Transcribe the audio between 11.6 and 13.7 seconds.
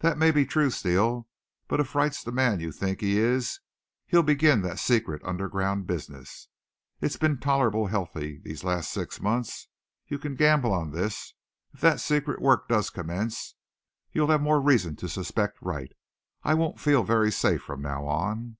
If thet secret work does commence